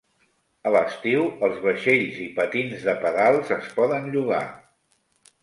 A 0.69 0.69
l'estiu, 0.75 1.27
els 1.47 1.59
vaixells 1.65 2.17
i 2.23 2.25
patins 2.39 2.87
de 2.89 2.97
pedals 3.05 3.53
es 3.59 3.69
poden 3.79 4.11
llogar. 4.19 4.43